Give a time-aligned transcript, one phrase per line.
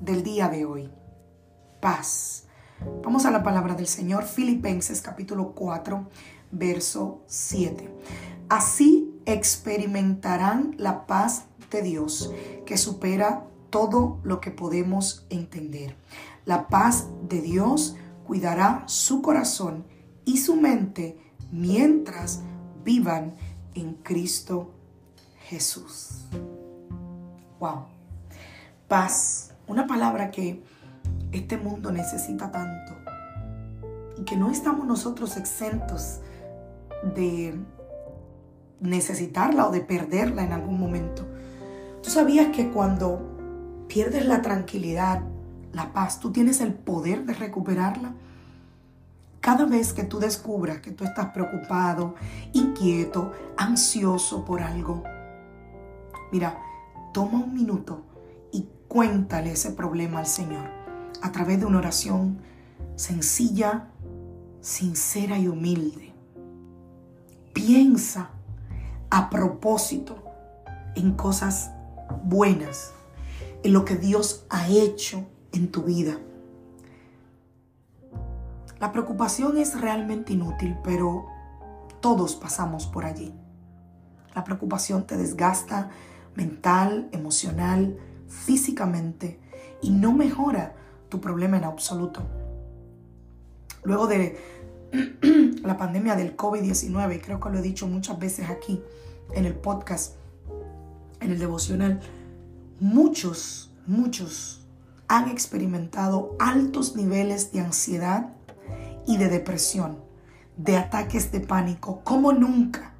[0.00, 0.90] Del día de hoy.
[1.80, 2.48] Paz.
[3.04, 6.08] Vamos a la palabra del Señor, Filipenses capítulo 4,
[6.50, 7.88] verso 7.
[8.48, 12.32] Así experimentarán la paz de Dios
[12.66, 15.94] que supera todo lo que podemos entender.
[16.44, 17.94] La paz de Dios
[18.26, 19.84] cuidará su corazón
[20.24, 21.16] y su mente
[21.52, 22.40] mientras
[22.84, 23.36] vivan
[23.74, 24.72] en Cristo
[25.48, 26.26] Jesús.
[27.60, 28.01] Wow
[28.92, 30.62] paz, una palabra que
[31.32, 32.92] este mundo necesita tanto
[34.18, 36.20] y que no estamos nosotros exentos
[37.14, 37.58] de
[38.80, 41.24] necesitarla o de perderla en algún momento.
[42.02, 45.22] ¿Tú sabías que cuando pierdes la tranquilidad,
[45.72, 48.12] la paz, tú tienes el poder de recuperarla?
[49.40, 52.14] Cada vez que tú descubras que tú estás preocupado,
[52.52, 55.02] inquieto, ansioso por algo,
[56.30, 56.58] mira,
[57.14, 58.11] toma un minuto
[58.92, 60.68] cuéntale ese problema al Señor
[61.22, 62.42] a través de una oración
[62.94, 63.88] sencilla,
[64.60, 66.12] sincera y humilde.
[67.54, 68.32] Piensa
[69.08, 70.22] a propósito
[70.94, 71.70] en cosas
[72.22, 72.92] buenas,
[73.62, 76.18] en lo que Dios ha hecho en tu vida.
[78.78, 81.24] La preocupación es realmente inútil, pero
[82.00, 83.32] todos pasamos por allí.
[84.34, 85.88] La preocupación te desgasta
[86.34, 87.96] mental, emocional,
[88.32, 89.38] físicamente
[89.82, 90.74] y no mejora
[91.08, 92.22] tu problema en absoluto.
[93.84, 94.38] Luego de
[95.62, 98.82] la pandemia del COVID-19, creo que lo he dicho muchas veces aquí
[99.34, 100.14] en el podcast,
[101.20, 102.00] en el devocional,
[102.80, 104.66] muchos, muchos
[105.08, 108.32] han experimentado altos niveles de ansiedad
[109.06, 109.98] y de depresión,
[110.56, 112.94] de ataques de pánico, como nunca,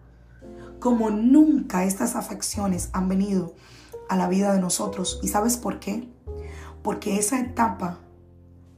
[0.78, 3.54] como nunca estas afecciones han venido
[4.08, 5.20] a la vida de nosotros.
[5.22, 6.08] ¿Y sabes por qué?
[6.82, 7.98] Porque esa etapa,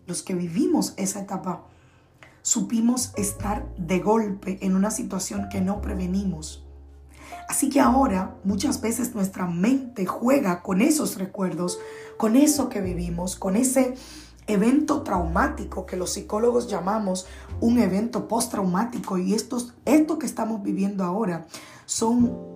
[0.07, 1.65] los que vivimos esa etapa,
[2.43, 6.65] supimos estar de golpe en una situación que no prevenimos.
[7.49, 11.79] Así que ahora muchas veces nuestra mente juega con esos recuerdos,
[12.17, 13.95] con eso que vivimos, con ese
[14.47, 17.27] evento traumático que los psicólogos llamamos
[17.61, 21.47] un evento postraumático y estos, esto que estamos viviendo ahora
[21.87, 22.54] son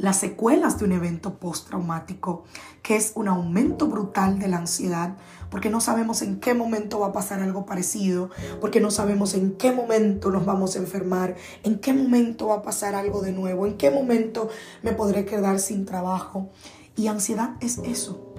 [0.00, 2.44] las secuelas de un evento postraumático,
[2.82, 5.16] que es un aumento brutal de la ansiedad,
[5.50, 8.30] porque no sabemos en qué momento va a pasar algo parecido,
[8.60, 12.62] porque no sabemos en qué momento nos vamos a enfermar, en qué momento va a
[12.62, 14.48] pasar algo de nuevo, en qué momento
[14.82, 16.48] me podré quedar sin trabajo.
[16.96, 18.34] Y ansiedad es eso,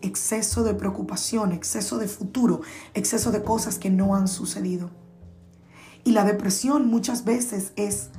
[0.00, 2.62] exceso de preocupación, exceso de futuro,
[2.94, 4.90] exceso de cosas que no han sucedido.
[6.04, 8.10] Y la depresión muchas veces es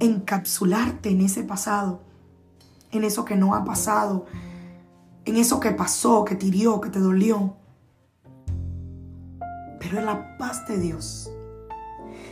[0.00, 2.00] encapsularte en ese pasado,
[2.90, 4.26] en eso que no ha pasado,
[5.24, 7.56] en eso que pasó, que te hirió, que te dolió.
[9.80, 11.30] Pero en la paz de Dios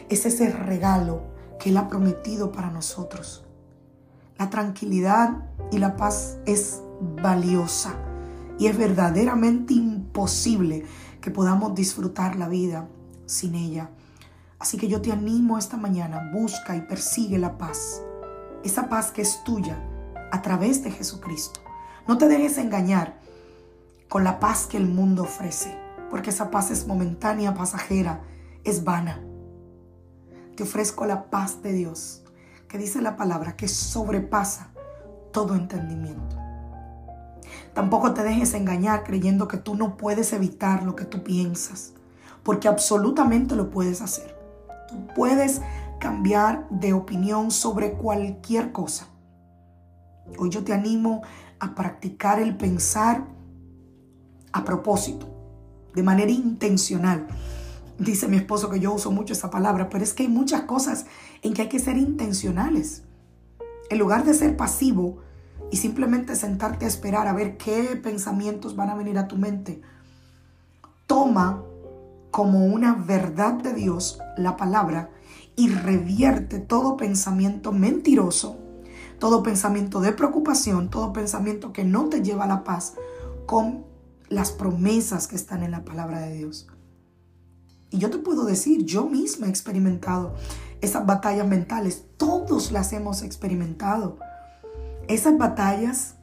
[0.08, 1.22] es ese regalo
[1.58, 3.44] que Él ha prometido para nosotros.
[4.38, 6.82] La tranquilidad y la paz es
[7.22, 7.94] valiosa
[8.58, 10.84] y es verdaderamente imposible
[11.20, 12.88] que podamos disfrutar la vida
[13.26, 13.90] sin ella.
[14.64, 18.00] Así que yo te animo esta mañana, busca y persigue la paz.
[18.62, 19.76] Esa paz que es tuya
[20.32, 21.60] a través de Jesucristo.
[22.08, 23.20] No te dejes engañar
[24.08, 25.76] con la paz que el mundo ofrece,
[26.08, 28.22] porque esa paz es momentánea, pasajera,
[28.64, 29.20] es vana.
[30.56, 32.22] Te ofrezco la paz de Dios,
[32.66, 34.70] que dice la palabra, que sobrepasa
[35.30, 36.36] todo entendimiento.
[37.74, 41.92] Tampoco te dejes engañar creyendo que tú no puedes evitar lo que tú piensas,
[42.42, 44.33] porque absolutamente lo puedes hacer
[45.14, 45.60] puedes
[45.98, 49.08] cambiar de opinión sobre cualquier cosa.
[50.38, 51.22] Hoy yo te animo
[51.60, 53.24] a practicar el pensar
[54.52, 55.26] a propósito,
[55.94, 57.26] de manera intencional.
[57.98, 61.06] Dice mi esposo que yo uso mucho esa palabra, pero es que hay muchas cosas
[61.42, 63.04] en que hay que ser intencionales.
[63.90, 65.18] En lugar de ser pasivo
[65.70, 69.80] y simplemente sentarte a esperar a ver qué pensamientos van a venir a tu mente.
[71.06, 71.62] Toma
[72.34, 75.08] como una verdad de Dios la palabra
[75.54, 78.56] y revierte todo pensamiento mentiroso,
[79.20, 82.94] todo pensamiento de preocupación, todo pensamiento que no te lleva a la paz
[83.46, 83.84] con
[84.28, 86.66] las promesas que están en la palabra de Dios.
[87.90, 90.34] Y yo te puedo decir, yo misma he experimentado
[90.80, 94.18] esas batallas mentales, todos las hemos experimentado.
[95.06, 96.16] Esas batallas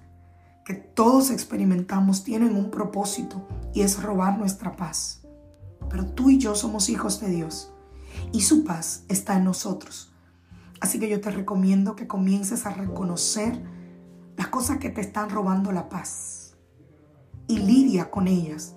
[0.65, 5.20] que todos experimentamos tienen un propósito y es robar nuestra paz.
[5.91, 7.73] Pero tú y yo somos hijos de Dios
[8.31, 10.13] y su paz está en nosotros.
[10.79, 13.61] Así que yo te recomiendo que comiences a reconocer
[14.37, 16.55] las cosas que te están robando la paz
[17.47, 18.75] y lidia con ellas.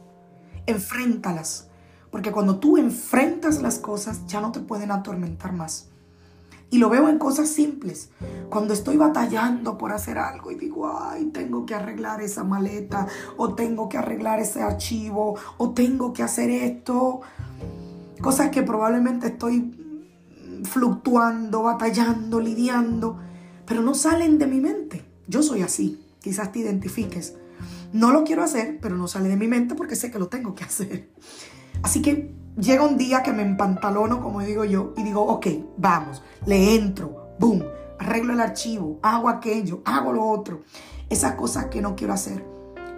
[0.66, 1.70] Enfréntalas,
[2.10, 5.90] porque cuando tú enfrentas las cosas ya no te pueden atormentar más.
[6.74, 8.10] Y lo veo en cosas simples.
[8.50, 13.06] Cuando estoy batallando por hacer algo y digo, ay, tengo que arreglar esa maleta,
[13.36, 17.20] o tengo que arreglar ese archivo, o tengo que hacer esto.
[18.20, 19.72] Cosas que probablemente estoy
[20.64, 23.20] fluctuando, batallando, lidiando,
[23.66, 25.04] pero no salen de mi mente.
[25.28, 27.36] Yo soy así, quizás te identifiques.
[27.92, 30.56] No lo quiero hacer, pero no sale de mi mente porque sé que lo tengo
[30.56, 31.08] que hacer.
[31.84, 35.46] Así que llega un día que me empantalono, como digo yo, y digo, ok,
[35.76, 37.64] vamos, le entro, boom,
[37.98, 40.62] arreglo el archivo, hago aquello, hago lo otro.
[41.08, 42.44] Esas cosas que no quiero hacer.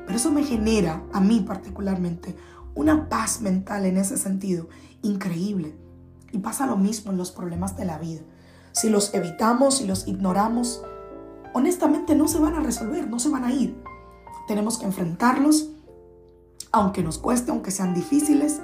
[0.07, 2.37] Pero eso me genera, a mí particularmente,
[2.75, 4.69] una paz mental en ese sentido
[5.03, 5.75] increíble.
[6.33, 8.23] Y pasa lo mismo en los problemas de la vida.
[8.73, 10.83] Si los evitamos, si los ignoramos,
[11.55, 13.83] honestamente no se van a resolver, no se van a ir.
[14.47, 15.71] Tenemos que enfrentarlos,
[16.73, 18.61] aunque nos cueste, aunque sean difíciles,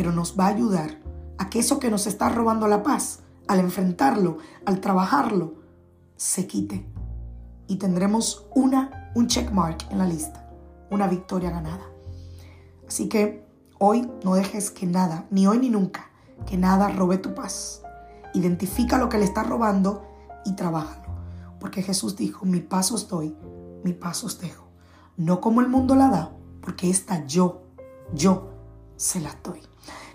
[0.00, 0.96] pero nos va a ayudar
[1.36, 3.18] a que eso que nos está robando la paz,
[3.48, 5.56] al enfrentarlo, al trabajarlo,
[6.16, 6.90] se quite.
[7.66, 10.48] Y tendremos una, un checkmark en la lista,
[10.90, 11.84] una victoria ganada.
[12.88, 13.44] Así que
[13.78, 16.08] hoy no dejes que nada, ni hoy ni nunca,
[16.46, 17.82] que nada robe tu paz.
[18.32, 20.08] Identifica lo que le está robando
[20.46, 21.14] y trabájalo.
[21.60, 23.36] Porque Jesús dijo, mi paz os doy,
[23.84, 24.64] mi paz os dejo.
[25.18, 26.32] No como el mundo la da,
[26.62, 27.64] porque esta yo,
[28.14, 28.48] yo
[28.96, 29.60] se la doy.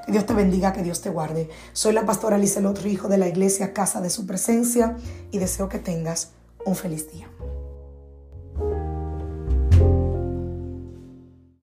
[0.06, 1.50] Que Dios te bendiga, que Dios te guarde.
[1.74, 4.96] Soy la pastora Lizelot Rijo de la iglesia Casa de Su Presencia
[5.32, 6.32] y deseo que tengas
[6.64, 7.28] un feliz día.